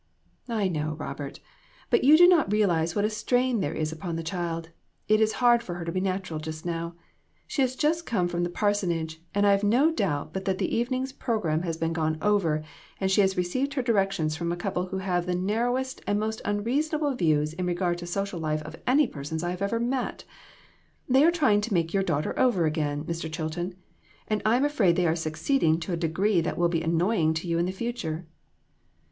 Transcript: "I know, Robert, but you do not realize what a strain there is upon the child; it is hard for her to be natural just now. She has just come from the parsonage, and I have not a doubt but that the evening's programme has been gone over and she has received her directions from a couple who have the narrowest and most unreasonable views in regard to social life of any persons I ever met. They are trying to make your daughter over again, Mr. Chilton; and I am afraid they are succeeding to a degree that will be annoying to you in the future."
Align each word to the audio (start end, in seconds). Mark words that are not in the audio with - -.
"I 0.49 0.67
know, 0.67 0.93
Robert, 0.95 1.39
but 1.91 2.03
you 2.03 2.17
do 2.17 2.27
not 2.27 2.51
realize 2.51 2.95
what 2.95 3.05
a 3.05 3.09
strain 3.11 3.59
there 3.59 3.75
is 3.75 3.91
upon 3.91 4.15
the 4.15 4.23
child; 4.23 4.69
it 5.07 5.21
is 5.21 5.33
hard 5.33 5.61
for 5.61 5.75
her 5.75 5.85
to 5.85 5.91
be 5.91 6.01
natural 6.01 6.39
just 6.39 6.65
now. 6.65 6.95
She 7.45 7.61
has 7.61 7.75
just 7.75 8.03
come 8.03 8.27
from 8.27 8.41
the 8.43 8.49
parsonage, 8.49 9.21
and 9.35 9.45
I 9.45 9.51
have 9.51 9.63
not 9.63 9.89
a 9.89 9.91
doubt 9.91 10.33
but 10.33 10.45
that 10.45 10.57
the 10.57 10.75
evening's 10.75 11.11
programme 11.13 11.61
has 11.61 11.77
been 11.77 11.93
gone 11.93 12.17
over 12.19 12.63
and 12.99 13.11
she 13.11 13.21
has 13.21 13.37
received 13.37 13.75
her 13.75 13.83
directions 13.83 14.35
from 14.35 14.51
a 14.51 14.55
couple 14.55 14.87
who 14.87 14.97
have 14.97 15.27
the 15.27 15.35
narrowest 15.35 16.01
and 16.07 16.19
most 16.19 16.41
unreasonable 16.45 17.13
views 17.13 17.53
in 17.53 17.67
regard 17.67 17.99
to 17.99 18.07
social 18.07 18.39
life 18.39 18.63
of 18.63 18.77
any 18.87 19.05
persons 19.05 19.43
I 19.43 19.51
ever 19.53 19.79
met. 19.79 20.23
They 21.07 21.23
are 21.23 21.31
trying 21.31 21.61
to 21.61 21.73
make 21.75 21.93
your 21.93 22.01
daughter 22.01 22.33
over 22.39 22.65
again, 22.65 23.03
Mr. 23.05 23.31
Chilton; 23.31 23.75
and 24.27 24.41
I 24.47 24.55
am 24.55 24.65
afraid 24.65 24.95
they 24.95 25.05
are 25.05 25.15
succeeding 25.15 25.79
to 25.81 25.93
a 25.93 25.95
degree 25.95 26.41
that 26.41 26.57
will 26.57 26.69
be 26.69 26.81
annoying 26.81 27.35
to 27.35 27.47
you 27.47 27.59
in 27.59 27.67
the 27.67 27.71
future." 27.71 28.25